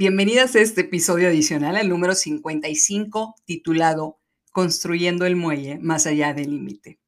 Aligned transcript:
Bienvenidas 0.00 0.56
a 0.56 0.60
este 0.60 0.80
episodio 0.80 1.28
adicional, 1.28 1.76
el 1.76 1.90
número 1.90 2.14
55, 2.14 3.34
titulado 3.44 4.18
Construyendo 4.50 5.26
el 5.26 5.36
muelle 5.36 5.78
más 5.78 6.06
allá 6.06 6.32
del 6.32 6.52
límite. 6.52 7.02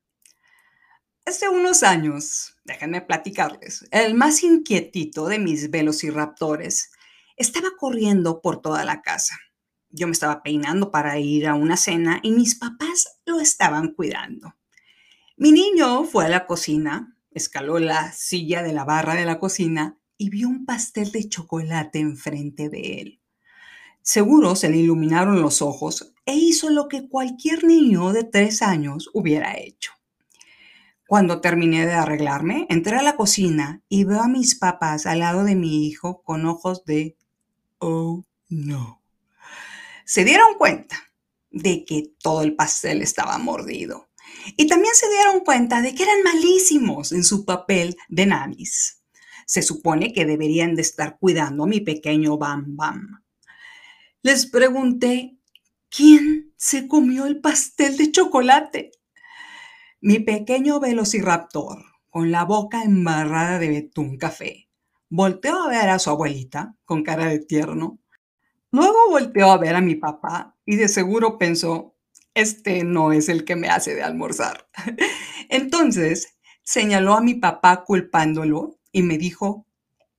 Hace 1.25 1.49
unos 1.49 1.85
años, 1.85 2.59
déjenme 2.65 3.01
platicarles, 3.01 3.87
el 3.93 4.13
más 4.13 4.43
inquietito 4.43 5.27
de 5.27 5.39
mis 5.39 5.71
velociraptores 5.71 6.91
estaba 7.39 7.69
corriendo 7.79 8.43
por 8.43 8.61
toda 8.61 8.85
la 8.85 9.01
casa. 9.01 9.39
Yo 9.89 10.07
me 10.07 10.13
estaba 10.13 10.43
peinando 10.43 10.91
para 10.91 11.19
ir 11.19 11.47
a 11.47 11.55
una 11.55 11.79
cena 11.79 12.21
y 12.23 12.33
mis 12.33 12.57
papás 12.57 13.21
lo 13.25 13.41
estaban 13.41 13.95
cuidando. 13.95 14.55
Mi 15.39 15.51
niño 15.51 16.05
fue 16.05 16.27
a 16.27 16.29
la 16.29 16.47
cocina, 16.47 17.17
escaló 17.31 17.79
la 17.79 18.13
silla 18.13 18.63
de 18.63 18.75
la 18.75 18.85
barra 18.85 19.15
de 19.15 19.25
la 19.25 19.39
cocina 19.39 19.99
y 20.23 20.31
vio 20.31 20.49
un 20.49 20.65
pastel 20.65 21.11
de 21.11 21.29
chocolate 21.29 21.99
enfrente 21.99 22.69
de 22.69 23.01
él. 23.01 23.21
Seguro 24.03 24.55
se 24.55 24.71
le 24.71 24.77
iluminaron 24.77 25.43
los 25.43 25.63
ojos 25.63 26.15
e 26.25 26.37
hizo 26.37 26.71
lo 26.71 26.87
que 26.87 27.09
cualquier 27.09 27.65
niño 27.65 28.13
de 28.13 28.23
tres 28.23 28.63
años 28.63 29.11
hubiera 29.15 29.59
hecho. 29.59 29.91
Cuando 31.09 31.41
terminé 31.41 31.87
de 31.87 31.95
arreglarme, 31.95 32.69
entré 32.71 32.99
a 32.99 33.03
la 33.03 33.17
cocina 33.17 33.83
y 33.89 34.05
veo 34.05 34.21
a 34.21 34.29
mis 34.29 34.55
papás 34.55 35.07
al 35.07 35.19
lado 35.19 35.43
de 35.43 35.57
mi 35.57 35.89
hijo 35.89 36.23
con 36.23 36.47
ojos 36.47 36.85
de, 36.85 37.17
oh 37.79 38.25
no. 38.49 39.03
Se 40.05 40.25
dieron 40.25 40.55
cuenta 40.57 40.97
de 41.51 41.85
que 41.85 42.13
todo 42.21 42.43
el 42.43 42.55
pastel 42.55 43.03
estaba 43.03 43.39
mordido. 43.39 44.09
Y 44.57 44.69
también 44.69 44.95
se 44.95 45.11
dieron 45.11 45.41
cuenta 45.41 45.83
de 45.83 45.97
que 45.97 46.05
eran 46.05 46.23
malísimos 46.23 47.11
en 47.11 47.25
su 47.25 47.45
papel 47.45 47.97
de 48.09 48.27
nanis. 48.27 49.02
Se 49.47 49.63
supone 49.63 50.13
que 50.13 50.27
deberían 50.27 50.75
de 50.75 50.83
estar 50.83 51.19
cuidando 51.19 51.65
a 51.65 51.67
mi 51.67 51.81
pequeño 51.81 52.39
Bam 52.39 52.77
Bam. 52.77 53.23
Les 54.23 54.47
pregunté, 54.47 55.37
¿quién 55.89 56.53
se 56.57 56.87
comió 56.87 57.27
el 57.27 57.41
pastel 57.41 57.97
de 57.97 58.13
chocolate? 58.13 58.93
Mi 60.01 60.21
pequeño 60.21 60.81
velociraptor, 60.81 61.85
con 62.09 62.31
la 62.31 62.45
boca 62.45 62.83
embarrada 62.83 63.59
de 63.59 63.69
betún 63.69 64.17
café, 64.19 64.69
volteó 65.09 65.63
a 65.63 65.69
ver 65.69 65.91
a 65.91 65.99
su 65.99 66.11
abuelita 66.11 66.77
con 66.85 67.03
cara 67.03 67.27
de 67.27 67.41
tierno. 67.41 67.99
Luego 68.71 69.11
volteó 69.11 69.51
a 69.51 69.59
ver 69.59 69.75
a 69.75 69.81
mi 69.81 69.95
papá 69.95 70.57
y 70.65 70.77
de 70.77 70.89
seguro 70.89 71.37
pensó, 71.37 71.97
este 72.35 72.85
no 72.85 73.13
es 73.13 73.29
el 73.29 73.45
que 73.45 73.57
me 73.57 73.69
hace 73.69 73.95
de 73.95 74.03
almorzar. 74.03 74.69
Entonces 75.49 76.39
señaló 76.63 77.15
a 77.15 77.21
mi 77.21 77.35
papá 77.35 77.85
culpándolo 77.85 78.79
y 78.93 79.03
me 79.03 79.19
dijo, 79.19 79.67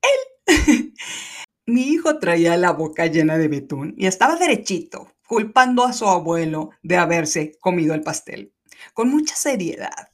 él. 0.02 0.94
Mi 1.66 1.84
hijo 1.84 2.20
traía 2.20 2.58
la 2.58 2.72
boca 2.72 3.06
llena 3.06 3.38
de 3.38 3.48
betún 3.48 3.96
y 3.98 4.08
estaba 4.08 4.36
derechito, 4.36 5.14
culpando 5.26 5.86
a 5.86 5.94
su 5.94 6.06
abuelo 6.08 6.72
de 6.82 6.98
haberse 6.98 7.58
comido 7.60 7.94
el 7.94 8.02
pastel, 8.02 8.54
con 8.94 9.10
mucha 9.10 9.36
seriedad, 9.36 10.10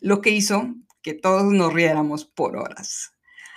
lo 0.00 0.20
que 0.20 0.30
hizo 0.30 0.74
que 1.02 1.14
todos 1.14 1.52
nos 1.52 1.72
riéramos 1.72 2.24
por 2.24 2.56
horas. 2.56 3.12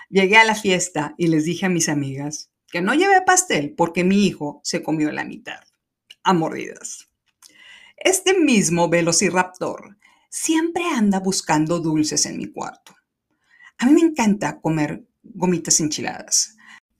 Llegué 0.10 0.38
a 0.38 0.44
la 0.44 0.56
fiesta 0.56 1.16
y 1.18 1.28
les 1.28 1.46
dije 1.46 1.66
a 1.66 1.70
mis 1.70 1.90
amigas 1.90 2.52
que 2.72 2.82
no 2.82 2.94
llevé 2.94 3.22
pastel 3.22 3.74
porque 3.76 4.04
mi 4.04 4.28
hijo 4.28 4.62
se 4.64 4.84
comió 4.84 5.12
la 5.12 5.24
mitad, 5.24 5.62
a 6.24 6.34
mordidas. 6.34 7.10
Este 7.98 8.38
mismo 8.38 8.88
velociraptor 8.88 9.98
siempre 10.30 10.84
anda 10.86 11.20
buscando 11.20 11.80
dulces 11.80 12.26
en 12.26 12.38
mi 12.38 12.48
cuarto. 12.52 12.96
A 13.82 13.88
mí 13.88 13.94
me 13.94 14.02
encanta 14.02 14.62
comer 14.62 15.08
gomitas 15.24 15.80
enchiladas, 15.80 16.56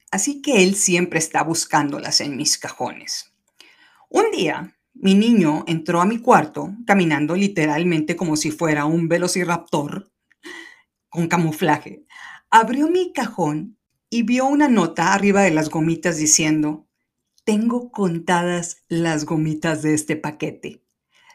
así 0.10 0.42
que 0.42 0.64
él 0.64 0.74
siempre 0.74 1.20
está 1.20 1.44
buscándolas 1.44 2.22
en 2.22 2.36
mis 2.36 2.58
cajones. 2.58 3.36
Un 4.10 4.32
día, 4.32 4.76
mi 4.96 5.14
niño 5.14 5.64
entró 5.68 6.02
a 6.02 6.06
mi 6.06 6.18
cuarto 6.18 6.74
caminando 6.88 7.36
literalmente 7.36 8.16
como 8.16 8.36
si 8.36 8.50
fuera 8.50 8.86
un 8.86 9.08
velociraptor 9.08 10.12
con 11.08 11.28
camuflaje. 11.28 12.08
Abrió 12.50 12.88
mi 12.88 13.14
cajón 13.14 13.78
y 14.10 14.24
vio 14.24 14.48
una 14.48 14.68
nota 14.68 15.14
arriba 15.14 15.44
de 15.44 15.52
las 15.52 15.70
gomitas 15.70 16.18
diciendo, 16.18 16.88
tengo 17.44 17.92
contadas 17.92 18.86
las 18.88 19.26
gomitas 19.26 19.84
de 19.84 19.94
este 19.94 20.16
paquete. 20.16 20.84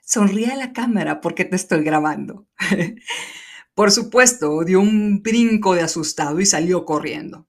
Sonríe 0.03 0.51
a 0.51 0.57
la 0.57 0.73
cámara 0.73 1.21
porque 1.21 1.45
te 1.45 1.55
estoy 1.55 1.85
grabando. 1.85 2.49
Por 3.77 3.93
supuesto, 3.93 4.65
dio 4.65 4.81
un 4.81 5.23
brinco 5.23 5.75
de 5.75 5.83
asustado 5.83 6.41
y 6.41 6.47
salió 6.47 6.87
corriendo. 6.87 7.47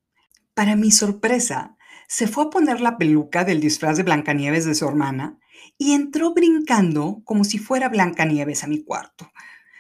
Para 0.53 0.75
mi 0.75 0.91
sorpresa, 0.91 1.77
se 2.09 2.27
fue 2.27 2.43
a 2.43 2.49
poner 2.49 2.81
la 2.81 2.97
peluca 2.97 3.45
del 3.45 3.61
disfraz 3.61 3.95
de 3.95 4.03
Blancanieves 4.03 4.65
de 4.65 4.75
su 4.75 4.85
hermana 4.85 5.39
y 5.77 5.93
entró 5.93 6.33
brincando 6.33 7.21
como 7.23 7.45
si 7.45 7.59
fuera 7.59 7.87
Blancanieves 7.87 8.65
a 8.65 8.67
mi 8.67 8.83
cuarto, 8.83 9.31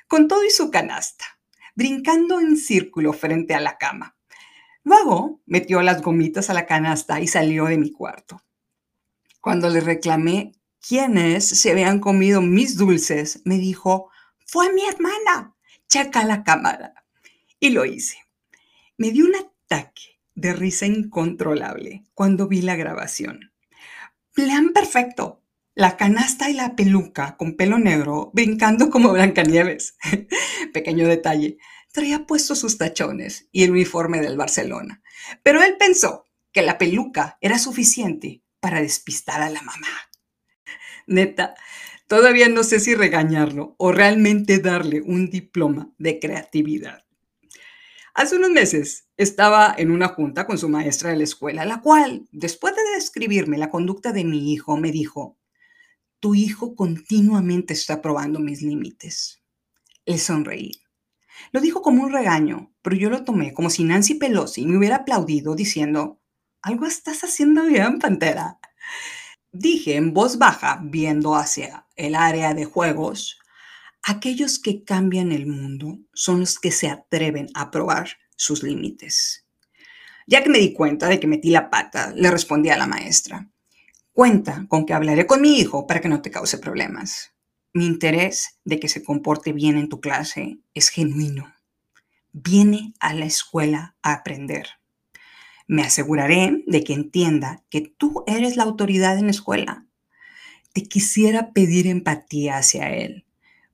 con 0.07 0.29
todo 0.29 0.45
y 0.45 0.49
su 0.49 0.71
canasta, 0.71 1.25
brincando 1.75 2.39
en 2.39 2.55
círculo 2.55 3.11
frente 3.11 3.53
a 3.53 3.59
la 3.59 3.77
cama. 3.77 4.15
Luego 4.85 5.41
metió 5.45 5.81
las 5.81 6.01
gomitas 6.01 6.49
a 6.49 6.53
la 6.53 6.65
canasta 6.65 7.19
y 7.19 7.27
salió 7.27 7.65
de 7.65 7.77
mi 7.77 7.91
cuarto. 7.91 8.41
Cuando 9.41 9.67
le 9.67 9.81
reclamé 9.81 10.53
quiénes 10.79 11.45
se 11.45 11.71
habían 11.71 11.99
comido 11.99 12.41
mis 12.41 12.77
dulces, 12.77 13.41
me 13.43 13.57
dijo, 13.57 14.09
fue 14.45 14.71
mi 14.71 14.85
hermana 14.85 15.56
checa 15.87 16.23
la 16.23 16.43
cámara. 16.43 16.93
Y 17.59 17.69
lo 17.71 17.85
hice. 17.85 18.17
Me 18.97 19.11
dio 19.11 19.25
un 19.25 19.35
ataque 19.35 20.19
de 20.35 20.53
risa 20.53 20.85
incontrolable 20.85 22.03
cuando 22.13 22.47
vi 22.47 22.61
la 22.61 22.75
grabación. 22.75 23.51
Plan 24.33 24.71
perfecto. 24.73 25.43
La 25.73 25.95
canasta 25.95 26.49
y 26.49 26.53
la 26.53 26.75
peluca 26.75 27.37
con 27.37 27.55
pelo 27.55 27.77
negro 27.77 28.31
brincando 28.33 28.89
como 28.89 29.11
Blancanieves. 29.11 29.95
Pequeño 30.73 31.07
detalle. 31.07 31.57
Traía 31.91 32.25
puestos 32.25 32.59
sus 32.59 32.77
tachones 32.77 33.47
y 33.51 33.63
el 33.63 33.71
uniforme 33.71 34.19
del 34.19 34.37
Barcelona. 34.37 35.01
Pero 35.43 35.61
él 35.63 35.75
pensó 35.77 36.25
que 36.51 36.61
la 36.61 36.77
peluca 36.77 37.37
era 37.41 37.59
suficiente 37.59 38.43
para 38.59 38.81
despistar 38.81 39.41
a 39.41 39.49
la 39.49 39.61
mamá. 39.61 39.87
Neta, 41.07 41.55
Todavía 42.07 42.47
no 42.47 42.63
sé 42.63 42.79
si 42.79 42.95
regañarlo 42.95 43.75
o 43.77 43.91
realmente 43.91 44.59
darle 44.59 45.01
un 45.01 45.29
diploma 45.29 45.91
de 45.97 46.19
creatividad. 46.19 47.03
Hace 48.13 48.37
unos 48.37 48.49
meses 48.49 49.09
estaba 49.17 49.75
en 49.77 49.91
una 49.91 50.07
junta 50.07 50.47
con 50.47 50.57
su 50.57 50.69
maestra 50.69 51.11
de 51.11 51.17
la 51.17 51.25
escuela, 51.25 51.65
la 51.65 51.81
cual, 51.81 52.27
después 52.31 52.75
de 52.75 52.81
describirme 52.95 53.57
la 53.57 53.69
conducta 53.69 54.13
de 54.13 54.23
mi 54.23 54.53
hijo, 54.53 54.77
me 54.77 54.91
dijo, 54.91 55.37
tu 56.19 56.33
hijo 56.33 56.75
continuamente 56.75 57.73
está 57.73 58.01
probando 58.01 58.39
mis 58.39 58.61
límites. 58.61 59.43
Le 60.05 60.17
sonreí. 60.17 60.71
Lo 61.51 61.59
dijo 61.59 61.81
como 61.81 62.03
un 62.03 62.11
regaño, 62.11 62.73
pero 62.81 62.95
yo 62.95 63.09
lo 63.09 63.23
tomé 63.23 63.53
como 63.53 63.69
si 63.69 63.83
Nancy 63.83 64.15
Pelosi 64.15 64.65
me 64.65 64.77
hubiera 64.77 64.95
aplaudido 64.95 65.55
diciendo, 65.55 66.19
algo 66.61 66.85
estás 66.85 67.23
haciendo 67.23 67.65
bien, 67.65 67.99
Pantera. 67.99 68.59
Dije 69.59 69.95
en 69.95 70.13
voz 70.13 70.37
baja, 70.37 70.79
viendo 70.83 71.35
hacia 71.35 71.87
el 71.95 72.13
área 72.13 72.53
de 72.53 72.65
juegos, 72.65 73.39
aquellos 74.03 74.59
que 74.59 74.83
cambian 74.83 75.31
el 75.31 75.47
mundo 75.47 75.97
son 76.13 76.41
los 76.41 76.59
que 76.59 76.71
se 76.71 76.87
atreven 76.87 77.47
a 77.55 77.71
probar 77.71 78.07
sus 78.35 78.61
límites. 78.61 79.47
Ya 80.27 80.43
que 80.43 80.49
me 80.49 80.59
di 80.59 80.73
cuenta 80.73 81.07
de 81.07 81.19
que 81.19 81.25
metí 81.25 81.49
la 81.49 81.71
pata, 81.71 82.13
le 82.15 82.29
respondí 82.29 82.69
a 82.69 82.77
la 82.77 82.85
maestra, 82.85 83.49
cuenta 84.13 84.67
con 84.69 84.85
que 84.85 84.93
hablaré 84.93 85.25
con 85.25 85.41
mi 85.41 85.57
hijo 85.57 85.87
para 85.87 86.01
que 86.01 86.09
no 86.09 86.21
te 86.21 86.29
cause 86.29 86.59
problemas. 86.59 87.33
Mi 87.73 87.87
interés 87.87 88.59
de 88.63 88.79
que 88.79 88.89
se 88.89 89.03
comporte 89.03 89.53
bien 89.53 89.79
en 89.79 89.89
tu 89.89 89.99
clase 89.99 90.59
es 90.75 90.89
genuino. 90.89 91.51
Viene 92.31 92.93
a 92.99 93.15
la 93.15 93.25
escuela 93.25 93.95
a 94.03 94.13
aprender. 94.13 94.67
Me 95.67 95.83
aseguraré 95.83 96.63
de 96.65 96.83
que 96.83 96.93
entienda 96.93 97.63
que 97.69 97.81
tú 97.81 98.23
eres 98.25 98.55
la 98.55 98.63
autoridad 98.63 99.17
en 99.17 99.25
la 99.25 99.31
escuela. 99.31 99.85
Te 100.73 100.83
quisiera 100.83 101.51
pedir 101.51 101.87
empatía 101.87 102.57
hacia 102.57 102.89
él, 102.89 103.25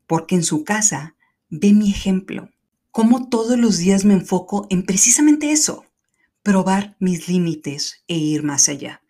porque 0.08 0.34
en 0.36 0.44
su 0.44 0.64
casa 0.64 1.16
ve 1.50 1.72
mi 1.72 1.92
ejemplo, 1.92 2.50
cómo 2.90 3.30
todos 3.30 3.60
los 3.60 3.78
días 3.78 4.06
me 4.06 4.16
enfoco 4.16 4.66
en 4.72 4.84
precisamente 4.84 5.52
eso, 5.52 5.86
probar 6.42 6.96
mis 7.00 7.28
límites 7.28 8.04
e 8.08 8.16
ir 8.16 8.42
más 8.42 8.70
allá. 8.70 9.04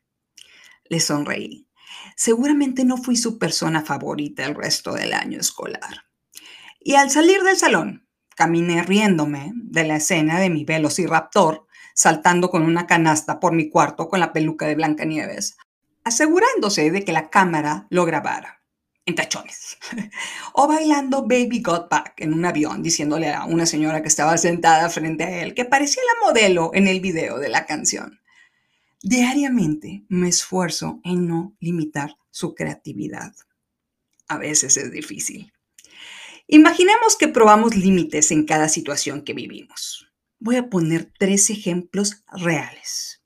Le 0.90 1.00
sonreí. 1.00 1.68
Seguramente 2.18 2.84
no 2.84 2.98
fui 2.98 3.16
su 3.16 3.40
persona 3.40 3.82
favorita 3.82 4.46
el 4.46 4.56
resto 4.56 4.94
del 4.94 5.14
año 5.14 5.40
escolar. 5.40 6.06
Y 6.82 6.96
al 6.96 7.10
salir 7.12 7.44
del 7.44 7.58
salón, 7.58 8.08
caminé 8.36 8.84
riéndome 8.84 9.54
de 9.56 9.86
la 9.86 9.96
escena 9.96 10.40
de 10.40 10.50
mi 10.50 10.66
velociraptor 10.66 11.66
saltando 11.94 12.50
con 12.50 12.64
una 12.64 12.88
canasta 12.88 13.40
por 13.40 13.54
mi 13.54 13.70
cuarto 13.70 14.10
con 14.10 14.20
la 14.20 14.34
peluca 14.34 14.68
de 14.68 14.76
Blancanieves, 14.76 15.58
asegurándose 16.04 16.92
de 16.92 17.04
que 17.04 17.14
la 17.14 17.30
cámara 17.30 17.88
lo 17.90 18.06
grabara 18.06 18.62
en 19.06 19.16
tachones. 19.16 19.78
o 20.54 20.68
bailando 20.68 21.24
Baby 21.24 21.62
Got 21.62 21.90
Back 21.90 22.14
en 22.18 22.34
un 22.34 22.46
avión, 22.46 22.82
diciéndole 22.82 23.34
a 23.34 23.46
una 23.46 23.66
señora 23.66 24.02
que 24.02 24.08
estaba 24.08 24.38
sentada 24.38 24.90
frente 24.90 25.24
a 25.24 25.42
él 25.44 25.54
que 25.54 25.66
parecía 25.66 26.04
la 26.04 26.28
modelo 26.28 26.72
en 26.74 26.88
el 26.88 27.00
video 27.00 27.40
de 27.40 27.50
la 27.50 27.66
canción. 27.66 28.20
Diariamente 29.02 30.06
me 30.08 30.30
esfuerzo 30.30 31.02
en 31.04 31.28
no 31.28 31.56
limitar 31.60 32.16
su 32.32 32.56
creatividad. 32.56 33.34
A 34.28 34.38
veces 34.38 34.78
es 34.78 34.92
difícil. 34.92 35.52
Imaginemos 36.48 37.18
que 37.18 37.28
probamos 37.28 37.76
límites 37.76 38.32
en 38.32 38.46
cada 38.46 38.70
situación 38.70 39.24
que 39.24 39.34
vivimos. 39.34 40.08
Voy 40.46 40.58
a 40.58 40.70
poner 40.70 41.10
tres 41.18 41.50
ejemplos 41.50 42.26
reales. 42.30 43.24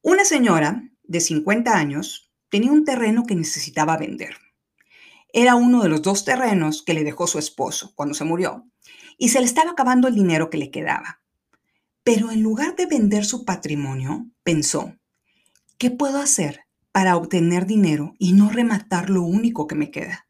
Una 0.00 0.24
señora 0.24 0.88
de 1.02 1.18
50 1.18 1.76
años 1.76 2.30
tenía 2.50 2.70
un 2.70 2.84
terreno 2.84 3.24
que 3.26 3.34
necesitaba 3.34 3.96
vender. 3.96 4.36
Era 5.32 5.56
uno 5.56 5.82
de 5.82 5.88
los 5.88 6.02
dos 6.02 6.24
terrenos 6.24 6.84
que 6.84 6.94
le 6.94 7.02
dejó 7.02 7.26
su 7.26 7.40
esposo 7.40 7.94
cuando 7.96 8.14
se 8.14 8.22
murió 8.22 8.64
y 9.18 9.30
se 9.30 9.40
le 9.40 9.46
estaba 9.46 9.72
acabando 9.72 10.06
el 10.06 10.14
dinero 10.14 10.50
que 10.50 10.58
le 10.58 10.70
quedaba. 10.70 11.20
Pero 12.04 12.30
en 12.30 12.44
lugar 12.44 12.76
de 12.76 12.86
vender 12.86 13.24
su 13.24 13.44
patrimonio, 13.44 14.30
pensó, 14.44 14.94
¿qué 15.78 15.90
puedo 15.90 16.20
hacer 16.20 16.60
para 16.92 17.16
obtener 17.16 17.66
dinero 17.66 18.14
y 18.20 18.34
no 18.34 18.50
rematar 18.50 19.10
lo 19.10 19.22
único 19.22 19.66
que 19.66 19.74
me 19.74 19.90
queda? 19.90 20.28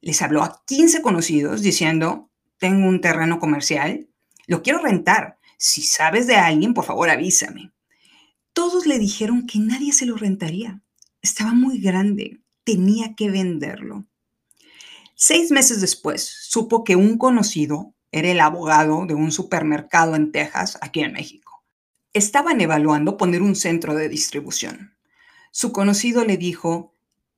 Les 0.00 0.22
habló 0.22 0.42
a 0.42 0.62
15 0.64 1.02
conocidos 1.02 1.60
diciendo, 1.60 2.30
tengo 2.56 2.88
un 2.88 3.02
terreno 3.02 3.38
comercial, 3.38 4.09
lo 4.50 4.64
quiero 4.64 4.80
rentar. 4.80 5.38
Si 5.58 5.80
sabes 5.80 6.26
de 6.26 6.34
alguien, 6.34 6.74
por 6.74 6.84
favor 6.84 7.08
avísame. 7.08 7.70
Todos 8.52 8.84
le 8.84 8.98
dijeron 8.98 9.46
que 9.46 9.60
nadie 9.60 9.92
se 9.92 10.06
lo 10.06 10.16
rentaría. 10.16 10.82
Estaba 11.22 11.54
muy 11.54 11.80
grande, 11.80 12.40
tenía 12.64 13.14
que 13.14 13.30
venderlo. 13.30 14.06
Seis 15.14 15.52
meses 15.52 15.80
después, 15.80 16.24
supo 16.24 16.82
que 16.82 16.96
un 16.96 17.16
conocido 17.16 17.94
era 18.10 18.28
el 18.28 18.40
abogado 18.40 19.06
de 19.06 19.14
un 19.14 19.30
supermercado 19.30 20.16
en 20.16 20.32
Texas, 20.32 20.78
aquí 20.80 20.98
en 20.98 21.12
México. 21.12 21.62
Estaban 22.12 22.60
evaluando 22.60 23.16
poner 23.16 23.42
un 23.42 23.54
centro 23.54 23.94
de 23.94 24.08
distribución. 24.08 24.96
Su 25.52 25.70
conocido 25.70 26.24
le 26.24 26.38
dijo, 26.38 26.96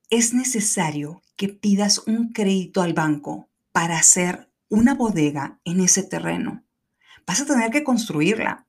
es 0.09 0.33
necesario 0.33 1.21
que 1.35 1.49
pidas 1.49 1.99
un 2.07 2.33
crédito 2.33 2.81
al 2.81 2.93
banco 2.93 3.49
para 3.71 3.99
hacer 3.99 4.49
una 4.67 4.95
bodega 4.95 5.59
en 5.63 5.79
ese 5.79 6.01
terreno. 6.01 6.63
Vas 7.25 7.41
a 7.41 7.45
tener 7.45 7.71
que 7.71 7.83
construirla. 7.83 8.67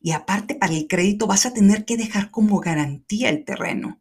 Y 0.00 0.12
aparte, 0.12 0.54
para 0.54 0.74
el 0.74 0.86
crédito 0.88 1.26
vas 1.26 1.46
a 1.46 1.52
tener 1.52 1.84
que 1.84 1.96
dejar 1.96 2.30
como 2.30 2.60
garantía 2.60 3.28
el 3.30 3.44
terreno. 3.44 4.00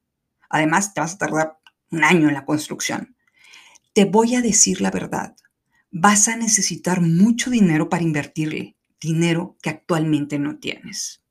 Además, 0.49 0.93
te 0.93 1.01
vas 1.01 1.15
a 1.15 1.17
tardar 1.17 1.59
un 1.91 2.03
año 2.03 2.27
en 2.27 2.33
la 2.33 2.45
construcción. 2.45 3.15
Te 3.93 4.05
voy 4.05 4.35
a 4.35 4.41
decir 4.41 4.81
la 4.81 4.91
verdad 4.91 5.35
vas 5.97 6.27
a 6.27 6.35
necesitar 6.35 6.99
mucho 6.99 7.49
dinero 7.49 7.87
para 7.87 8.03
invertirle, 8.03 8.75
dinero 8.99 9.57
que 9.61 9.69
actualmente 9.69 10.39
no 10.39 10.59
tienes. 10.59 11.23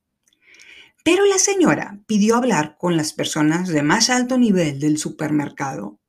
Pero 1.04 1.26
la 1.26 1.38
señora 1.38 2.00
pidió 2.06 2.36
hablar 2.36 2.78
con 2.78 2.96
las 2.96 3.12
personas 3.12 3.68
de 3.68 3.82
más 3.82 4.08
alto 4.08 4.38
nivel 4.38 4.80
del 4.80 4.96
supermercado. 4.96 6.00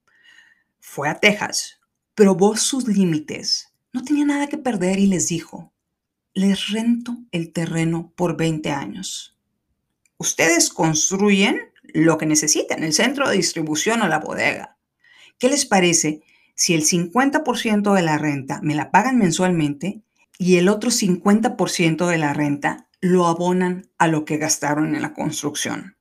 Fue 0.80 1.10
a 1.10 1.20
Texas, 1.20 1.82
probó 2.16 2.56
sus 2.56 2.88
límites, 2.88 3.74
no 3.92 4.06
tenía 4.06 4.24
nada 4.24 4.48
que 4.48 4.58
perder 4.58 5.00
y 5.00 5.08
les 5.08 5.28
dijo, 5.28 5.74
les 6.36 6.70
rento 6.70 7.18
el 7.32 7.52
terreno 7.52 8.14
por 8.16 8.38
20 8.38 8.70
años. 8.70 9.36
Ustedes 10.18 10.70
construyen 10.70 11.60
lo 11.94 12.18
que 12.18 12.28
necesitan, 12.28 12.84
el 12.84 12.94
centro 12.94 13.28
de 13.28 13.38
distribución 13.38 14.02
o 14.02 14.08
la 14.08 14.20
bodega. 14.20 14.78
¿Qué 15.40 15.50
les 15.50 15.66
parece 15.66 16.22
si 16.54 16.74
el 16.74 16.84
50% 16.84 17.94
de 17.94 18.02
la 18.02 18.18
renta 18.18 18.60
me 18.62 18.76
la 18.76 18.92
pagan 18.92 19.18
mensualmente 19.18 20.02
y 20.38 20.58
el 20.58 20.70
otro 20.70 20.92
50% 20.92 22.08
de 22.08 22.18
la 22.18 22.34
renta 22.34 22.88
lo 23.02 23.28
abonan 23.28 23.90
a 23.98 24.08
lo 24.08 24.26
que 24.26 24.38
gastaron 24.38 24.96
en 24.96 25.02
la 25.02 25.14
construcción. 25.14 25.96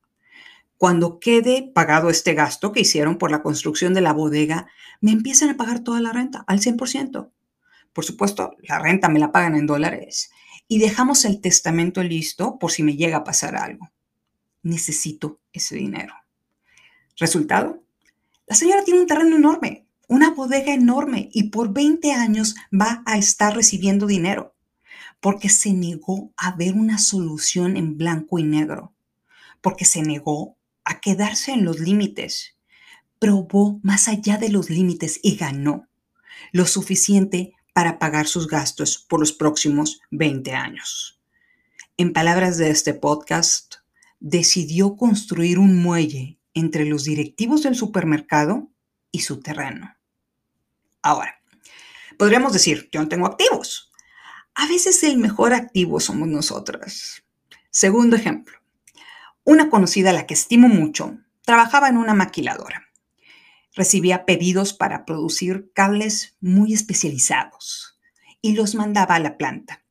Cuando 0.76 1.20
quede 1.20 1.70
pagado 1.75 2.10
este 2.10 2.34
gasto 2.34 2.72
que 2.72 2.81
hicieron 2.81 3.19
por 3.19 3.31
la 3.31 3.42
construcción 3.42 3.94
de 3.94 4.00
la 4.00 4.12
bodega, 4.12 4.66
me 5.00 5.12
empiezan 5.12 5.50
a 5.50 5.56
pagar 5.56 5.81
toda 5.81 6.00
la 6.00 6.12
renta 6.12 6.44
al 6.46 6.60
100%. 6.60 7.31
Por 7.94 8.05
supuesto, 8.05 8.56
la 8.61 8.79
renta 8.79 9.08
me 9.08 9.19
la 9.19 9.32
pagan 9.32 9.56
en 9.56 9.67
dólares 9.67 10.31
y 10.69 10.79
dejamos 10.79 11.25
el 11.25 11.41
testamento 11.41 12.02
listo 12.02 12.58
por 12.58 12.73
si 12.73 12.82
me 12.82 12.96
llega 12.96 13.19
a 13.19 13.25
pasar 13.25 13.56
algo. 13.56 13.91
Necesito 14.62 15.41
ese 15.52 15.76
dinero. 15.76 16.14
Resultado, 17.17 17.82
la 18.46 18.56
señora 18.56 18.85
tiene 18.85 19.00
un 19.00 19.06
terreno 19.06 19.37
enorme, 19.37 19.87
una 20.08 20.31
bodega 20.35 20.75
enorme 20.75 21.31
y 21.32 21.44
por 21.44 21.73
20 21.73 22.12
años 22.12 22.56
va 22.73 23.02
a 23.06 23.17
estar 23.17 23.55
recibiendo 23.55 24.06
dinero 24.06 24.55
porque 25.25 25.49
se 25.49 25.73
negó 25.73 26.35
a 26.37 26.55
ver 26.55 26.75
una 26.75 26.99
solución 26.99 27.79
en 27.79 27.96
blanco 27.96 28.38
y 28.38 28.43
negro, 28.43 28.93
porque 29.62 29.87
se 29.87 30.02
negó 30.02 30.58
a 30.85 31.00
quedarse 31.00 31.52
en 31.52 31.64
los 31.64 31.81
límites, 31.81 32.56
probó 33.19 33.81
más 33.82 34.08
allá 34.08 34.37
de 34.37 34.50
los 34.50 34.69
límites 34.69 35.20
y 35.23 35.37
ganó 35.37 35.88
lo 36.52 36.67
suficiente 36.67 37.55
para 37.74 37.98
pagar 37.98 38.26
sus 38.26 38.48
gastos 38.48 38.96
por 38.96 39.20
los 39.20 39.32
próximos 39.32 40.00
20 40.10 40.52
años. 40.52 41.20
En 41.98 42.12
palabras 42.14 42.56
de 42.56 42.70
este 42.70 42.94
podcast, 42.94 43.74
decidió 44.20 44.96
construir 44.96 45.58
un 45.58 45.82
muelle 45.82 46.38
entre 46.54 46.86
los 46.86 47.04
directivos 47.04 47.64
del 47.64 47.74
supermercado 47.74 48.70
y 49.12 49.20
su 49.20 49.40
terreno. 49.40 49.94
Ahora, 51.02 51.34
podríamos 52.18 52.52
decir, 52.52 52.88
yo 52.90 53.02
no 53.02 53.08
tengo 53.08 53.26
activos. 53.26 53.92
A 54.54 54.66
veces 54.68 55.02
el 55.02 55.18
mejor 55.18 55.52
activo 55.52 56.00
somos 56.00 56.28
nosotras. 56.28 57.24
Segundo 57.70 58.16
ejemplo, 58.16 58.56
una 59.42 59.68
conocida 59.68 60.10
a 60.10 60.14
la 60.14 60.26
que 60.26 60.34
estimo 60.34 60.68
mucho 60.68 61.18
trabajaba 61.42 61.88
en 61.88 61.98
una 61.98 62.14
maquiladora. 62.14 62.83
Recibía 63.74 64.24
pedidos 64.24 64.72
para 64.72 65.04
producir 65.04 65.70
cables 65.74 66.36
muy 66.40 66.72
especializados 66.72 67.98
y 68.40 68.54
los 68.54 68.74
mandaba 68.74 69.16
a 69.16 69.20
la 69.20 69.36
planta. 69.36 69.84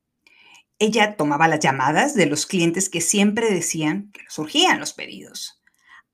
Ella 0.79 1.15
tomaba 1.17 1.47
las 1.47 1.59
llamadas 1.59 2.13
de 2.13 2.25
los 2.25 2.45
clientes 2.45 2.89
que 2.89 3.01
siempre 3.01 3.53
decían 3.53 4.11
que 4.11 4.21
surgían 4.29 4.79
los 4.79 4.93
pedidos, 4.93 5.61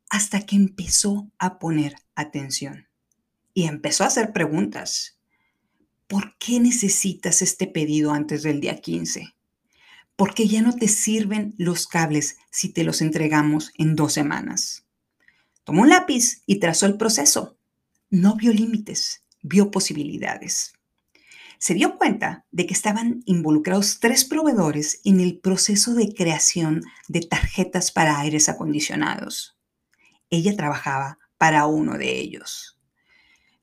hasta 0.10 0.42
que 0.42 0.56
empezó 0.56 1.32
a 1.38 1.60
poner 1.60 1.96
atención 2.16 2.88
y 3.54 3.66
empezó 3.66 4.04
a 4.04 4.08
hacer 4.08 4.34
preguntas. 4.34 5.20
¿Por 6.08 6.38
qué 6.38 6.60
necesitas 6.60 7.42
este 7.42 7.68
pedido 7.68 8.14
antes 8.14 8.42
del 8.42 8.62
día 8.62 8.82
15? 8.82 9.36
¿Por 10.16 10.34
qué 10.34 10.48
ya 10.48 10.62
no 10.62 10.74
te 10.74 10.88
sirven 10.88 11.54
los 11.58 11.88
cables 11.88 12.38
si 12.50 12.74
te 12.74 12.84
los 12.84 13.02
entregamos 13.02 13.72
en 13.78 13.96
dos 13.96 14.14
semanas? 14.14 14.88
Tomó 15.64 15.84
un 15.84 15.90
lápiz 15.90 16.42
y 16.48 16.60
trazó 16.60 16.88
el 16.88 16.98
proceso. 16.98 17.59
No 18.12 18.36
vio 18.36 18.52
límites, 18.52 19.24
vio 19.44 19.70
posibilidades. 19.70 20.74
Se 21.60 21.76
dio 21.76 22.00
cuenta 22.00 22.44
de 22.50 22.66
que 22.66 22.74
estaban 22.74 23.22
involucrados 23.26 24.00
tres 24.00 24.26
proveedores 24.26 25.00
en 25.04 25.20
el 25.20 25.38
proceso 25.38 25.94
de 25.94 26.12
creación 26.16 26.82
de 27.08 27.20
tarjetas 27.20 27.92
para 27.92 28.20
aires 28.20 28.50
acondicionados. 28.50 29.60
Ella 30.32 30.56
trabajaba 30.56 31.20
para 31.38 31.68
uno 31.68 32.00
de 32.00 32.18
ellos. 32.18 32.80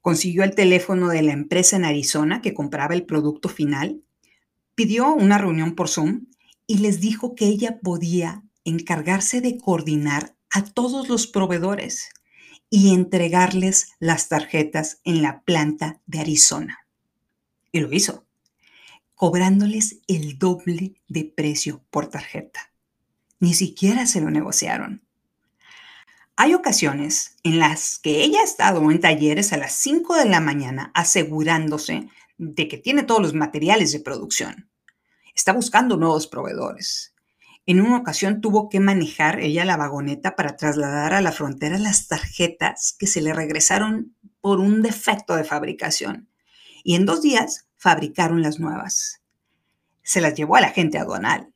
Consiguió 0.01 0.45
el 0.45 0.55
teléfono 0.55 1.09
de 1.09 1.23
la 1.23 1.33
empresa 1.33 1.75
en 1.75 1.85
Arizona 1.85 2.41
que 2.41 2.55
compraba 2.55 2.95
el 2.95 3.05
producto 3.05 3.49
final, 3.49 4.01
pidió 4.77 5.13
una 5.13 5.39
reunión 5.39 5.75
por 5.75 5.89
Zoom 5.89 6.27
y 6.69 6.79
les 6.79 7.01
dijo 7.01 7.35
que 7.35 7.47
ella 7.47 7.81
podía 7.81 8.45
encargarse 8.63 9.41
de 9.41 9.59
coordinar 9.59 10.37
a 10.51 10.63
todos 10.63 11.09
los 11.09 11.27
proveedores 11.27 12.11
y 12.71 12.95
entregarles 12.95 13.93
las 13.99 14.29
tarjetas 14.29 15.01
en 15.05 15.23
la 15.23 15.43
planta 15.43 16.01
de 16.07 16.21
Arizona. 16.21 16.87
Y 17.73 17.81
lo 17.81 17.93
hizo, 17.93 18.27
cobrándoles 19.15 20.01
el 20.09 20.39
doble 20.39 20.95
de 21.09 21.25
precio 21.25 21.85
por 21.91 22.09
tarjeta. 22.09 22.73
Ni 23.39 23.55
siquiera 23.55 24.07
se 24.07 24.21
lo 24.21 24.31
negociaron. 24.31 25.03
Hay 26.37 26.53
ocasiones 26.53 27.37
en 27.45 27.59
las 27.59 27.99
que 27.99 28.23
ella 28.23 28.41
ha 28.41 28.45
estado 28.45 28.91
en 28.91 29.01
talleres 29.01 29.53
a 29.53 29.57
las 29.57 29.73
5 29.73 30.17
de 30.17 30.27
la 30.27 30.41
mañana 30.41 30.91
asegurándose 30.95 32.09
de 32.37 32.69
que 32.69 32.77
tiene 32.77 33.05
todos 33.05 33.23
los 33.23 33.35
materiales 33.35 33.93
de 33.93 34.01
producción. 34.01 34.69
Está 35.35 35.53
buscando 35.53 35.97
nuevos 35.97 36.27
proveedores. 36.27 37.15
En 37.69 37.81
una 37.81 37.97
ocasión 37.97 38.41
tuvo 38.41 38.69
que 38.69 38.79
manejar 38.79 39.41
ella 39.41 39.65
la 39.65 39.77
vagoneta 39.77 40.37
para 40.37 40.57
trasladar 40.57 41.13
a 41.13 41.21
la 41.21 41.33
frontera 41.33 41.79
las 41.79 42.07
tarjetas 42.07 42.95
que 42.97 43.09
se 43.09 43.21
le 43.21 43.35
regresaron 43.35 44.15
por 44.41 44.61
un 44.61 44.83
defecto 44.83 45.35
de 45.35 45.43
fabricación. 45.43 46.29
Y 46.85 46.95
en 46.95 47.07
dos 47.07 47.23
días 47.23 47.67
fabricaron 47.77 48.41
las 48.41 48.61
nuevas. 48.61 49.21
Se 50.05 50.21
las 50.21 50.35
llevó 50.35 50.55
a 50.55 50.61
la 50.61 50.71
gente 50.71 50.99
aduanal. 50.99 51.53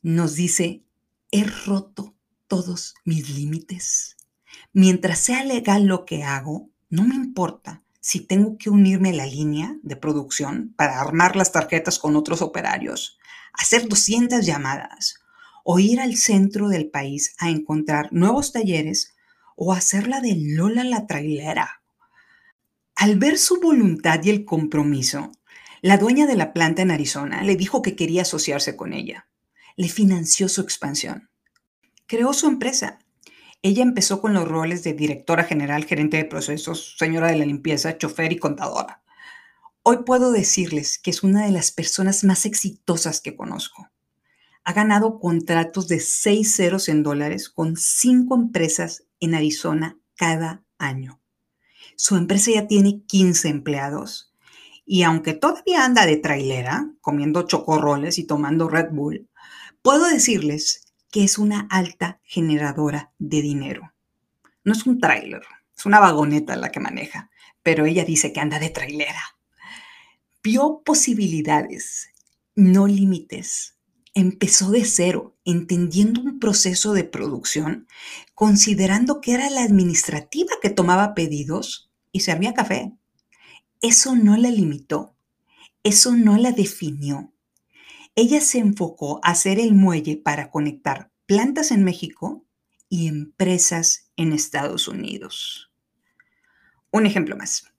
Nos 0.00 0.36
dice, 0.36 0.84
he 1.32 1.42
roto 1.42 2.14
todos 2.46 2.94
mis 3.04 3.28
límites. 3.30 4.16
Mientras 4.72 5.18
sea 5.18 5.42
legal 5.42 5.86
lo 5.86 6.04
que 6.04 6.22
hago, 6.22 6.70
no 6.88 7.02
me 7.02 7.16
importa 7.16 7.82
si 7.98 8.20
tengo 8.20 8.58
que 8.58 8.70
unirme 8.70 9.10
a 9.10 9.14
la 9.14 9.26
línea 9.26 9.76
de 9.82 9.96
producción 9.96 10.72
para 10.76 11.00
armar 11.00 11.34
las 11.34 11.50
tarjetas 11.50 11.98
con 11.98 12.14
otros 12.14 12.42
operarios, 12.42 13.18
hacer 13.52 13.88
200 13.88 14.46
llamadas 14.46 15.21
o 15.64 15.78
ir 15.78 16.00
al 16.00 16.16
centro 16.16 16.68
del 16.68 16.90
país 16.90 17.34
a 17.38 17.50
encontrar 17.50 18.12
nuevos 18.12 18.52
talleres 18.52 19.14
o 19.56 19.72
hacerla 19.72 20.20
de 20.20 20.34
Lola 20.36 20.84
la 20.84 21.06
trailera. 21.06 21.82
Al 22.94 23.18
ver 23.18 23.38
su 23.38 23.60
voluntad 23.60 24.20
y 24.22 24.30
el 24.30 24.44
compromiso, 24.44 25.32
la 25.80 25.98
dueña 25.98 26.26
de 26.26 26.36
la 26.36 26.52
planta 26.52 26.82
en 26.82 26.90
Arizona 26.90 27.42
le 27.42 27.56
dijo 27.56 27.82
que 27.82 27.96
quería 27.96 28.22
asociarse 28.22 28.76
con 28.76 28.92
ella. 28.92 29.28
Le 29.76 29.88
financió 29.88 30.48
su 30.48 30.60
expansión. 30.60 31.30
Creó 32.06 32.32
su 32.32 32.46
empresa. 32.46 32.98
Ella 33.62 33.82
empezó 33.82 34.20
con 34.20 34.34
los 34.34 34.46
roles 34.46 34.84
de 34.84 34.92
directora 34.92 35.44
general, 35.44 35.84
gerente 35.84 36.16
de 36.16 36.24
procesos, 36.24 36.96
señora 36.98 37.28
de 37.28 37.36
la 37.36 37.46
limpieza, 37.46 37.96
chofer 37.96 38.32
y 38.32 38.38
contadora. 38.38 39.02
Hoy 39.82 39.98
puedo 40.04 40.30
decirles 40.30 40.98
que 40.98 41.10
es 41.10 41.22
una 41.22 41.46
de 41.46 41.52
las 41.52 41.72
personas 41.72 42.22
más 42.24 42.46
exitosas 42.46 43.20
que 43.20 43.34
conozco. 43.34 43.91
Ha 44.64 44.72
ganado 44.72 45.18
contratos 45.18 45.88
de 45.88 46.00
seis 46.00 46.54
ceros 46.54 46.88
en 46.88 47.02
dólares 47.02 47.48
con 47.48 47.76
cinco 47.76 48.34
empresas 48.34 49.04
en 49.20 49.34
Arizona 49.34 49.98
cada 50.16 50.62
año. 50.78 51.20
Su 51.96 52.16
empresa 52.16 52.50
ya 52.52 52.66
tiene 52.66 53.02
15 53.06 53.48
empleados 53.48 54.32
y 54.84 55.02
aunque 55.02 55.34
todavía 55.34 55.84
anda 55.84 56.06
de 56.06 56.16
trailera, 56.16 56.90
comiendo 57.00 57.42
chocorroles 57.42 58.18
y 58.18 58.24
tomando 58.24 58.68
Red 58.68 58.90
Bull, 58.92 59.28
puedo 59.82 60.06
decirles 60.06 60.84
que 61.10 61.24
es 61.24 61.38
una 61.38 61.66
alta 61.70 62.20
generadora 62.24 63.12
de 63.18 63.42
dinero. 63.42 63.92
No 64.64 64.72
es 64.72 64.86
un 64.86 64.98
trailer, 64.98 65.42
es 65.76 65.86
una 65.86 66.00
vagoneta 66.00 66.56
la 66.56 66.70
que 66.70 66.80
maneja, 66.80 67.30
pero 67.62 67.84
ella 67.84 68.04
dice 68.04 68.32
que 68.32 68.40
anda 68.40 68.58
de 68.58 68.70
trailera 68.70 69.22
vio 70.42 70.82
posibilidades, 70.84 72.08
no 72.56 72.86
límites. 72.86 73.76
Empezó 74.14 74.70
de 74.70 74.84
cero, 74.84 75.36
entendiendo 75.44 76.20
un 76.20 76.38
proceso 76.38 76.92
de 76.92 77.04
producción, 77.04 77.86
considerando 78.34 79.20
que 79.20 79.32
era 79.32 79.48
la 79.48 79.62
administrativa 79.62 80.52
que 80.60 80.70
tomaba 80.70 81.14
pedidos 81.14 81.90
y 82.12 82.20
servía 82.20 82.52
café. 82.52 82.92
Eso 83.80 84.14
no 84.14 84.36
la 84.36 84.50
limitó, 84.50 85.16
eso 85.82 86.14
no 86.14 86.36
la 86.36 86.52
definió. 86.52 87.32
Ella 88.14 88.40
se 88.42 88.58
enfocó 88.58 89.20
a 89.22 89.30
hacer 89.30 89.58
el 89.58 89.72
muelle 89.72 90.18
para 90.18 90.50
conectar 90.50 91.10
plantas 91.26 91.70
en 91.70 91.82
México 91.82 92.44
y 92.90 93.08
empresas 93.08 94.10
en 94.16 94.34
Estados 94.34 94.86
Unidos. 94.86 95.72
Un 96.90 97.06
ejemplo 97.06 97.36
más. 97.36 97.72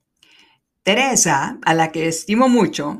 Teresa, 0.82 1.60
a 1.64 1.74
la 1.76 1.92
que 1.92 2.08
estimo 2.08 2.50
mucho, 2.50 3.00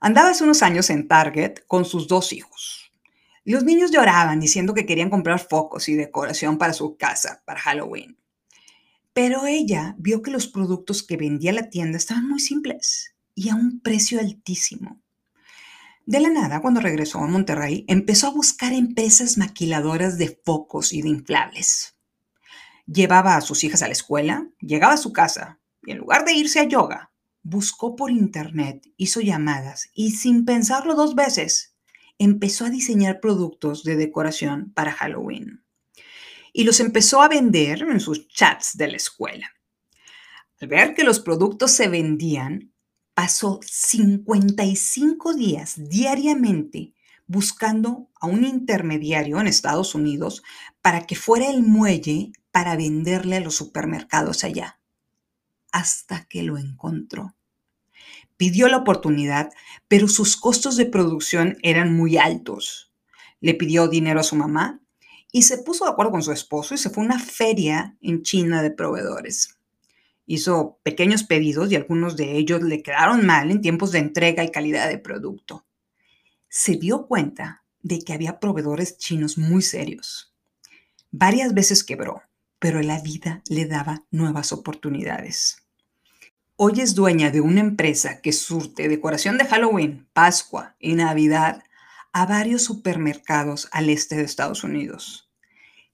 andaba 0.00 0.30
hace 0.30 0.44
unos 0.44 0.62
años 0.62 0.90
en 0.90 1.06
Target 1.06 1.60
con 1.66 1.84
sus 1.84 2.08
dos 2.08 2.32
hijos. 2.32 2.92
Los 3.44 3.64
niños 3.64 3.90
lloraban 3.90 4.40
diciendo 4.40 4.74
que 4.74 4.86
querían 4.86 5.10
comprar 5.10 5.38
focos 5.38 5.88
y 5.88 5.94
decoración 5.94 6.58
para 6.58 6.72
su 6.72 6.96
casa 6.96 7.42
para 7.44 7.60
Halloween. 7.60 8.18
Pero 9.12 9.46
ella 9.46 9.94
vio 9.98 10.22
que 10.22 10.30
los 10.30 10.46
productos 10.46 11.02
que 11.02 11.16
vendía 11.16 11.52
la 11.52 11.68
tienda 11.68 11.98
estaban 11.98 12.28
muy 12.28 12.40
simples 12.40 13.14
y 13.34 13.48
a 13.48 13.54
un 13.54 13.80
precio 13.80 14.20
altísimo. 14.20 15.00
De 16.06 16.20
la 16.20 16.28
nada, 16.30 16.60
cuando 16.60 16.80
regresó 16.80 17.18
a 17.18 17.26
Monterrey, 17.26 17.84
empezó 17.88 18.28
a 18.28 18.32
buscar 18.32 18.72
empresas 18.72 19.38
maquiladoras 19.38 20.18
de 20.18 20.40
focos 20.44 20.92
y 20.92 21.02
de 21.02 21.08
inflables. 21.08 21.96
Llevaba 22.86 23.36
a 23.36 23.40
sus 23.40 23.62
hijas 23.64 23.82
a 23.82 23.86
la 23.86 23.92
escuela, 23.92 24.48
llegaba 24.60 24.94
a 24.94 24.98
su 24.98 25.12
casa 25.12 25.60
y 25.82 25.92
en 25.92 25.98
lugar 25.98 26.24
de 26.24 26.32
irse 26.32 26.58
a 26.60 26.64
yoga, 26.64 27.09
buscó 27.42 27.96
por 27.96 28.10
internet, 28.10 28.86
hizo 28.96 29.20
llamadas 29.20 29.90
y 29.94 30.12
sin 30.12 30.44
pensarlo 30.44 30.94
dos 30.94 31.14
veces, 31.14 31.74
empezó 32.18 32.66
a 32.66 32.70
diseñar 32.70 33.20
productos 33.20 33.82
de 33.82 33.96
decoración 33.96 34.72
para 34.74 34.92
Halloween. 34.92 35.64
Y 36.52 36.64
los 36.64 36.80
empezó 36.80 37.22
a 37.22 37.28
vender 37.28 37.82
en 37.82 38.00
sus 38.00 38.28
chats 38.28 38.76
de 38.76 38.88
la 38.88 38.96
escuela. 38.96 39.50
Al 40.60 40.68
ver 40.68 40.94
que 40.94 41.04
los 41.04 41.20
productos 41.20 41.70
se 41.70 41.88
vendían, 41.88 42.72
pasó 43.14 43.60
55 43.62 45.34
días 45.34 45.76
diariamente 45.88 46.94
buscando 47.26 48.10
a 48.20 48.26
un 48.26 48.44
intermediario 48.44 49.40
en 49.40 49.46
Estados 49.46 49.94
Unidos 49.94 50.42
para 50.82 51.06
que 51.06 51.14
fuera 51.14 51.48
el 51.48 51.62
muelle 51.62 52.32
para 52.50 52.76
venderle 52.76 53.36
a 53.36 53.40
los 53.40 53.54
supermercados 53.54 54.42
allá 54.42 54.79
hasta 55.72 56.24
que 56.26 56.42
lo 56.42 56.58
encontró. 56.58 57.34
Pidió 58.36 58.68
la 58.68 58.78
oportunidad, 58.78 59.50
pero 59.86 60.08
sus 60.08 60.36
costos 60.36 60.76
de 60.76 60.86
producción 60.86 61.58
eran 61.62 61.94
muy 61.94 62.16
altos. 62.16 62.92
Le 63.40 63.54
pidió 63.54 63.88
dinero 63.88 64.20
a 64.20 64.24
su 64.24 64.36
mamá 64.36 64.80
y 65.32 65.42
se 65.42 65.58
puso 65.58 65.84
de 65.84 65.90
acuerdo 65.90 66.12
con 66.12 66.22
su 66.22 66.32
esposo 66.32 66.74
y 66.74 66.78
se 66.78 66.90
fue 66.90 67.02
a 67.02 67.06
una 67.06 67.18
feria 67.18 67.96
en 68.00 68.22
China 68.22 68.62
de 68.62 68.70
proveedores. 68.70 69.58
Hizo 70.26 70.78
pequeños 70.82 71.24
pedidos 71.24 71.70
y 71.70 71.76
algunos 71.76 72.16
de 72.16 72.36
ellos 72.36 72.62
le 72.62 72.82
quedaron 72.82 73.26
mal 73.26 73.50
en 73.50 73.60
tiempos 73.60 73.92
de 73.92 73.98
entrega 73.98 74.44
y 74.44 74.50
calidad 74.50 74.88
de 74.88 74.98
producto. 74.98 75.66
Se 76.48 76.76
dio 76.76 77.06
cuenta 77.06 77.64
de 77.82 77.98
que 78.00 78.12
había 78.12 78.40
proveedores 78.40 78.96
chinos 78.98 79.38
muy 79.38 79.62
serios. 79.62 80.34
Varias 81.10 81.54
veces 81.54 81.82
quebró 81.84 82.22
pero 82.60 82.82
la 82.82 83.00
vida 83.00 83.42
le 83.48 83.64
daba 83.64 84.04
nuevas 84.10 84.52
oportunidades. 84.52 85.66
Hoy 86.56 86.82
es 86.82 86.94
dueña 86.94 87.30
de 87.30 87.40
una 87.40 87.60
empresa 87.60 88.20
que 88.20 88.32
surte 88.32 88.86
decoración 88.86 89.38
de 89.38 89.46
Halloween, 89.46 90.06
Pascua 90.12 90.76
y 90.78 90.94
Navidad 90.94 91.64
a 92.12 92.26
varios 92.26 92.62
supermercados 92.62 93.68
al 93.72 93.88
este 93.88 94.16
de 94.16 94.24
Estados 94.24 94.62
Unidos. 94.62 95.30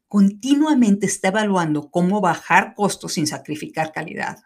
Continuamente 0.09 1.07
está 1.07 1.29
evaluando 1.29 1.91
cómo 1.91 2.21
bajar 2.21 2.75
costos 2.75 3.13
sin 3.13 3.29
sacrificar 3.29 3.93
calidad. 3.93 4.43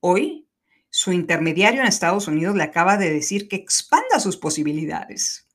Hoy, 0.00 0.46
su 0.90 1.10
intermediario 1.12 1.80
en 1.80 1.86
Estados 1.86 2.28
Unidos 2.28 2.54
le 2.54 2.64
acaba 2.64 2.98
de 2.98 3.10
decir 3.10 3.48
que 3.48 3.56
expanda 3.56 4.20
sus 4.20 4.36
posibilidades. 4.36 5.48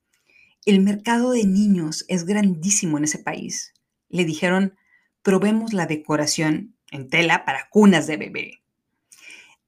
El 0.66 0.80
mercado 0.80 1.30
de 1.30 1.44
niños 1.44 2.04
es 2.08 2.24
grandísimo 2.24 2.98
en 2.98 3.04
ese 3.04 3.18
país. 3.18 3.72
Le 4.08 4.24
dijeron, 4.24 4.74
probemos 5.22 5.72
la 5.72 5.86
decoración 5.86 6.76
en 6.90 7.08
tela 7.08 7.44
para 7.44 7.68
cunas 7.70 8.06
de 8.06 8.16
bebé. 8.16 8.60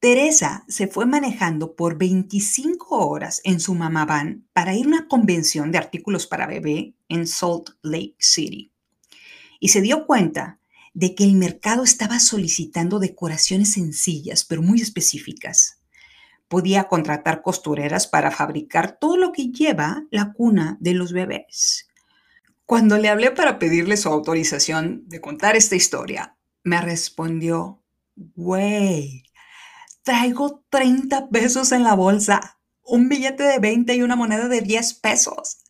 Teresa 0.02 0.64
se 0.66 0.88
fue 0.88 1.06
manejando 1.06 1.76
por 1.76 1.96
25 1.96 3.06
horas 3.06 3.40
en 3.44 3.60
su 3.60 3.74
mamá 3.76 4.04
van 4.04 4.48
para 4.52 4.74
ir 4.74 4.86
a 4.86 4.88
una 4.88 5.06
convención 5.06 5.70
de 5.70 5.78
artículos 5.78 6.26
para 6.26 6.48
bebé 6.48 6.94
en 7.08 7.28
Salt 7.28 7.70
Lake 7.82 8.16
City. 8.18 8.72
Y 9.60 9.68
se 9.68 9.80
dio 9.80 10.06
cuenta 10.06 10.58
de 10.92 11.14
que 11.14 11.22
el 11.22 11.34
mercado 11.34 11.84
estaba 11.84 12.18
solicitando 12.18 12.98
decoraciones 12.98 13.74
sencillas, 13.74 14.44
pero 14.44 14.60
muy 14.60 14.80
específicas. 14.80 15.80
Podía 16.48 16.84
contratar 16.84 17.40
costureras 17.40 18.08
para 18.08 18.32
fabricar 18.32 18.98
todo 18.98 19.16
lo 19.16 19.30
que 19.30 19.52
lleva 19.52 20.04
la 20.10 20.32
cuna 20.32 20.76
de 20.80 20.94
los 20.94 21.12
bebés. 21.12 21.91
Cuando 22.66 22.96
le 22.96 23.08
hablé 23.08 23.30
para 23.32 23.58
pedirle 23.58 23.96
su 23.96 24.08
autorización 24.08 25.08
de 25.08 25.20
contar 25.20 25.56
esta 25.56 25.76
historia, 25.76 26.36
me 26.62 26.80
respondió, 26.80 27.82
güey, 28.14 29.24
traigo 30.02 30.64
30 30.70 31.28
pesos 31.28 31.72
en 31.72 31.82
la 31.82 31.94
bolsa, 31.94 32.60
un 32.84 33.08
billete 33.08 33.42
de 33.42 33.58
20 33.58 33.94
y 33.96 34.02
una 34.02 34.16
moneda 34.16 34.48
de 34.48 34.60
10 34.60 34.94
pesos. 34.94 35.64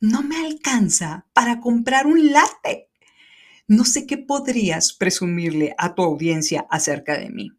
No 0.00 0.22
me 0.22 0.36
alcanza 0.44 1.26
para 1.32 1.60
comprar 1.60 2.06
un 2.06 2.32
latte. 2.32 2.90
No 3.66 3.84
sé 3.84 4.06
qué 4.06 4.16
podrías 4.16 4.94
presumirle 4.94 5.74
a 5.76 5.94
tu 5.94 6.02
audiencia 6.02 6.66
acerca 6.70 7.18
de 7.18 7.30
mí. 7.30 7.50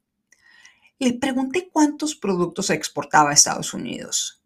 Le 0.98 1.14
pregunté 1.14 1.70
cuántos 1.72 2.16
productos 2.16 2.72
exportaba 2.72 3.30
a 3.30 3.34
Estados 3.34 3.74
Unidos 3.74 4.39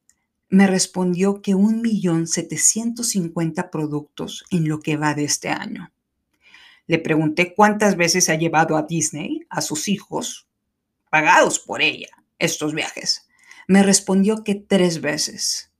me 0.53 0.67
respondió 0.67 1.41
que 1.41 1.55
1.750.000 1.55 3.69
productos 3.71 4.45
en 4.51 4.69
lo 4.69 4.81
que 4.81 4.97
va 4.97 5.15
de 5.15 5.23
este 5.23 5.49
año. 5.49 5.91
Le 6.85 6.99
pregunté 6.99 7.55
cuántas 7.55 7.97
veces 7.97 8.29
ha 8.29 8.35
llevado 8.35 8.77
a 8.77 8.83
Disney 8.83 9.47
a 9.49 9.61
sus 9.61 9.87
hijos, 9.87 10.47
pagados 11.09 11.57
por 11.57 11.81
ella, 11.81 12.09
estos 12.37 12.75
viajes. 12.75 13.27
Me 13.67 13.81
respondió 13.81 14.43
que 14.43 14.53
tres 14.53 15.01
veces. 15.01 15.71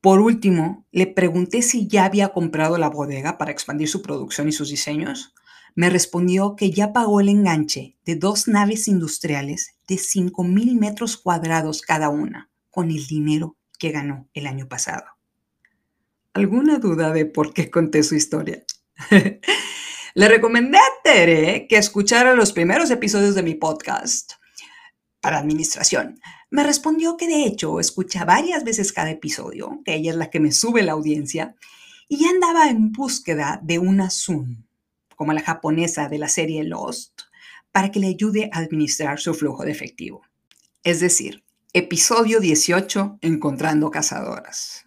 Por 0.00 0.20
último, 0.20 0.86
le 0.90 1.06
pregunté 1.06 1.60
si 1.60 1.86
ya 1.86 2.06
había 2.06 2.30
comprado 2.30 2.78
la 2.78 2.88
bodega 2.88 3.36
para 3.36 3.52
expandir 3.52 3.90
su 3.90 4.00
producción 4.00 4.48
y 4.48 4.52
sus 4.52 4.70
diseños. 4.70 5.34
Me 5.74 5.90
respondió 5.90 6.56
que 6.56 6.70
ya 6.70 6.94
pagó 6.94 7.20
el 7.20 7.28
enganche 7.28 7.98
de 8.06 8.16
dos 8.16 8.48
naves 8.48 8.88
industriales 8.88 9.74
de 9.86 9.96
5.000 9.96 10.80
metros 10.80 11.18
cuadrados 11.18 11.82
cada 11.82 12.08
una 12.08 12.48
con 12.70 12.90
el 12.90 13.06
dinero 13.06 13.57
que 13.78 13.90
ganó 13.90 14.28
el 14.34 14.46
año 14.46 14.68
pasado. 14.68 15.04
¿Alguna 16.34 16.78
duda 16.78 17.12
de 17.12 17.26
por 17.26 17.54
qué 17.54 17.70
conté 17.70 18.02
su 18.02 18.14
historia? 18.14 18.64
Le 20.14 20.28
recomendé 20.28 20.78
a 20.78 21.02
Tere 21.04 21.66
que 21.68 21.76
escuchara 21.76 22.34
los 22.34 22.52
primeros 22.52 22.90
episodios 22.90 23.34
de 23.34 23.42
mi 23.42 23.54
podcast 23.54 24.32
para 25.20 25.38
administración. 25.38 26.20
Me 26.50 26.64
respondió 26.64 27.16
que 27.16 27.26
de 27.26 27.44
hecho 27.44 27.78
escucha 27.80 28.24
varias 28.24 28.64
veces 28.64 28.92
cada 28.92 29.10
episodio, 29.10 29.80
que 29.84 29.94
ella 29.94 30.12
es 30.12 30.16
la 30.16 30.30
que 30.30 30.40
me 30.40 30.52
sube 30.52 30.82
la 30.82 30.92
audiencia, 30.92 31.54
y 32.08 32.24
andaba 32.24 32.68
en 32.68 32.92
búsqueda 32.92 33.60
de 33.62 33.78
una 33.78 34.10
Zoom, 34.10 34.64
como 35.14 35.32
la 35.32 35.42
japonesa 35.42 36.08
de 36.08 36.18
la 36.18 36.28
serie 36.28 36.64
Lost, 36.64 37.20
para 37.70 37.90
que 37.90 38.00
le 38.00 38.08
ayude 38.08 38.48
a 38.52 38.58
administrar 38.58 39.20
su 39.20 39.34
flujo 39.34 39.64
de 39.64 39.72
efectivo. 39.72 40.22
Es 40.84 41.00
decir, 41.00 41.44
episodio 41.74 42.40
18, 42.40 43.18
Encontrando 43.20 43.90
Cazadoras. 43.90 44.86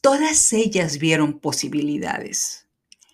Todas 0.00 0.54
ellas 0.54 0.98
vieron 0.98 1.38
posibilidades, 1.38 2.66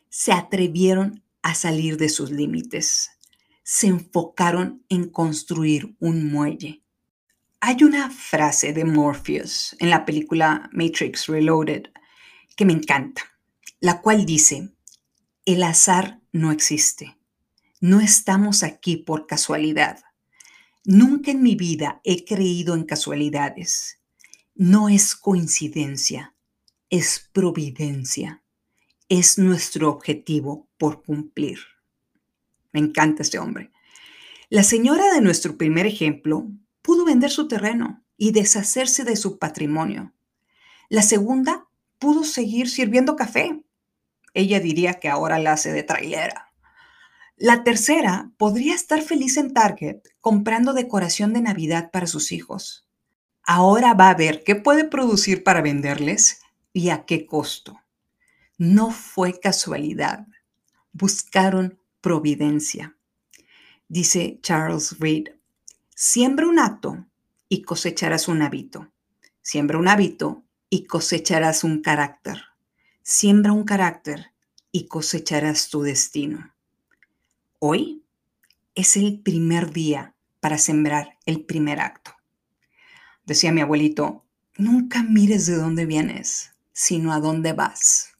se 0.08 0.32
atrevieron 0.32 1.24
a 1.42 1.56
salir 1.56 1.96
de 1.96 2.08
sus 2.08 2.30
límites, 2.30 3.10
se 3.64 3.88
enfocaron 3.88 4.84
en 4.88 5.08
construir 5.08 5.96
un 5.98 6.30
muelle. 6.30 6.84
Hay 7.60 7.82
una 7.82 8.10
frase 8.10 8.72
de 8.72 8.84
Morpheus 8.84 9.74
en 9.80 9.90
la 9.90 10.04
película 10.04 10.70
Matrix 10.72 11.26
Reloaded 11.26 11.86
que 12.56 12.64
me 12.64 12.74
encanta, 12.74 13.22
la 13.80 14.00
cual 14.00 14.24
dice, 14.24 14.70
el 15.46 15.64
azar 15.64 16.20
no 16.30 16.52
existe. 16.52 17.18
No 17.80 18.00
estamos 18.00 18.62
aquí 18.62 18.96
por 18.98 19.26
casualidad. 19.26 19.98
Nunca 20.84 21.30
en 21.30 21.42
mi 21.42 21.54
vida 21.54 22.00
he 22.02 22.24
creído 22.24 22.74
en 22.74 22.82
casualidades. 22.82 24.00
No 24.56 24.88
es 24.88 25.14
coincidencia, 25.14 26.34
es 26.90 27.30
providencia. 27.32 28.42
Es 29.08 29.38
nuestro 29.38 29.88
objetivo 29.90 30.68
por 30.78 31.04
cumplir. 31.04 31.58
Me 32.72 32.80
encanta 32.80 33.22
este 33.22 33.38
hombre. 33.38 33.70
La 34.48 34.64
señora 34.64 35.12
de 35.14 35.20
nuestro 35.20 35.56
primer 35.56 35.86
ejemplo 35.86 36.50
pudo 36.82 37.04
vender 37.04 37.30
su 37.30 37.46
terreno 37.46 38.02
y 38.16 38.32
deshacerse 38.32 39.04
de 39.04 39.14
su 39.14 39.38
patrimonio. 39.38 40.12
La 40.88 41.02
segunda 41.02 41.68
pudo 42.00 42.24
seguir 42.24 42.68
sirviendo 42.68 43.14
café. 43.14 43.62
Ella 44.34 44.58
diría 44.58 44.94
que 44.94 45.08
ahora 45.08 45.38
la 45.38 45.52
hace 45.52 45.72
de 45.72 45.84
trailera. 45.84 46.51
La 47.36 47.64
tercera 47.64 48.30
podría 48.36 48.74
estar 48.74 49.02
feliz 49.02 49.36
en 49.36 49.52
Target 49.52 50.00
comprando 50.20 50.74
decoración 50.74 51.32
de 51.32 51.40
Navidad 51.40 51.90
para 51.90 52.06
sus 52.06 52.30
hijos. 52.30 52.86
Ahora 53.44 53.94
va 53.94 54.10
a 54.10 54.14
ver 54.14 54.44
qué 54.44 54.54
puede 54.54 54.84
producir 54.84 55.42
para 55.42 55.62
venderles 55.62 56.40
y 56.72 56.90
a 56.90 57.04
qué 57.04 57.26
costo. 57.26 57.80
No 58.58 58.90
fue 58.90 59.40
casualidad. 59.40 60.26
Buscaron 60.92 61.80
providencia. 62.00 62.96
Dice 63.88 64.38
Charles 64.42 64.98
Reed, 65.00 65.30
siembra 65.94 66.46
un 66.46 66.58
acto 66.58 67.06
y 67.48 67.62
cosecharás 67.62 68.28
un 68.28 68.42
hábito. 68.42 68.92
Siembra 69.42 69.78
un 69.78 69.88
hábito 69.88 70.44
y 70.70 70.84
cosecharás 70.84 71.64
un 71.64 71.82
carácter. 71.82 72.42
Siembra 73.02 73.52
un 73.52 73.64
carácter 73.64 74.32
y 74.70 74.86
cosecharás 74.86 75.68
tu 75.68 75.82
destino. 75.82 76.51
Hoy 77.64 78.04
es 78.74 78.96
el 78.96 79.20
primer 79.20 79.72
día 79.72 80.16
para 80.40 80.58
sembrar 80.58 81.16
el 81.26 81.44
primer 81.44 81.78
acto. 81.78 82.10
Decía 83.24 83.52
mi 83.52 83.60
abuelito, 83.60 84.26
nunca 84.58 85.04
mires 85.04 85.46
de 85.46 85.54
dónde 85.54 85.86
vienes, 85.86 86.56
sino 86.72 87.12
a 87.12 87.20
dónde 87.20 87.52
vas. 87.52 88.14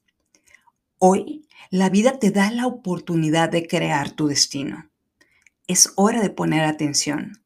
Hoy 0.98 1.48
la 1.70 1.90
vida 1.90 2.20
te 2.20 2.30
da 2.30 2.52
la 2.52 2.68
oportunidad 2.68 3.48
de 3.48 3.66
crear 3.66 4.12
tu 4.12 4.28
destino. 4.28 4.88
Es 5.66 5.92
hora 5.96 6.22
de 6.22 6.30
poner 6.30 6.62
atención. 6.62 7.42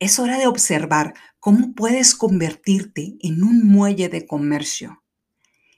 Es 0.00 0.18
hora 0.18 0.36
de 0.36 0.46
observar 0.46 1.14
cómo 1.40 1.72
puedes 1.72 2.14
convertirte 2.14 3.16
en 3.20 3.42
un 3.42 3.66
muelle 3.66 4.10
de 4.10 4.26
comercio. 4.26 5.02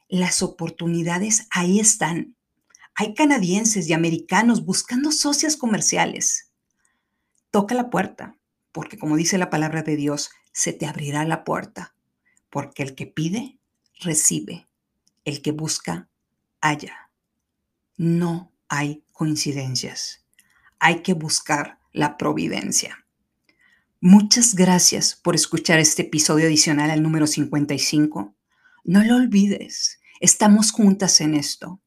Las 0.09 0.43
oportunidades 0.43 1.47
ahí 1.53 1.79
están. 1.79 2.35
Hay 2.97 3.15
canadienses 3.15 3.89
y 3.89 3.93
americanos 3.93 4.65
buscando 4.65 5.11
socias 5.11 5.57
comerciales. 5.57 6.51
Toca 7.51 7.75
la 7.75 7.91
puerta, 7.91 8.37
porque 8.71 8.99
como 8.99 9.17
dice 9.17 9.37
la 9.37 9.51
palabra 9.51 9.83
de 9.83 9.97
Dios, 9.97 10.31
se 10.53 10.73
te 10.73 10.87
abrirá 10.87 11.25
la 11.25 11.43
puerta, 11.43 11.95
porque 12.51 12.85
el 12.85 12.95
que 12.95 13.07
pide, 13.07 13.59
recibe, 14.01 14.69
el 15.25 15.43
que 15.43 15.51
busca, 15.51 16.09
halla. 16.61 17.11
No 17.97 18.53
hay 18.69 19.05
coincidencias. 19.13 20.25
Hay 20.79 21.03
que 21.03 21.15
buscar 21.15 21.79
la 21.93 22.17
providencia. 22.17 23.05
Muchas 24.01 24.55
gracias 24.55 25.15
por 25.17 25.35
escuchar 25.35 25.79
este 25.79 26.03
episodio 26.03 26.47
adicional 26.47 26.91
al 26.91 27.03
número 27.03 27.27
55. 27.27 28.35
No 28.85 29.05
lo 29.05 29.17
olvides, 29.17 29.99
estamos 30.21 30.73
juntas 30.73 31.21
en 31.21 31.35
esto. 31.35 31.81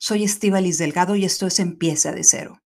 Soy 0.00 0.22
Estivalis 0.22 0.78
Delgado 0.78 1.16
y 1.16 1.24
esto 1.24 1.48
es 1.48 1.58
Empieza 1.58 2.12
de 2.12 2.22
Cero. 2.22 2.56